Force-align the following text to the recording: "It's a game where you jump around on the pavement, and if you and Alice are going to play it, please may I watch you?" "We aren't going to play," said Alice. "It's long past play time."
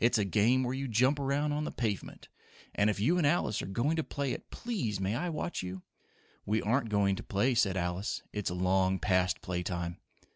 "It's 0.00 0.18
a 0.18 0.24
game 0.24 0.64
where 0.64 0.74
you 0.74 0.88
jump 0.88 1.20
around 1.20 1.52
on 1.52 1.62
the 1.62 1.70
pavement, 1.70 2.26
and 2.74 2.90
if 2.90 2.98
you 2.98 3.16
and 3.16 3.24
Alice 3.24 3.62
are 3.62 3.66
going 3.68 3.94
to 3.94 4.02
play 4.02 4.32
it, 4.32 4.50
please 4.50 4.98
may 4.98 5.14
I 5.14 5.28
watch 5.28 5.62
you?" 5.62 5.82
"We 6.44 6.60
aren't 6.60 6.88
going 6.90 7.14
to 7.14 7.22
play," 7.22 7.54
said 7.54 7.76
Alice. 7.76 8.22
"It's 8.32 8.50
long 8.50 8.98
past 8.98 9.40
play 9.40 9.62
time." 9.62 9.98